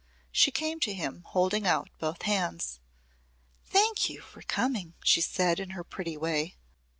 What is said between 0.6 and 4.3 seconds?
to him holding out both hands. "Thank you